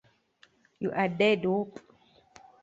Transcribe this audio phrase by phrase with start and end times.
[0.81, 1.79] You a dead wop.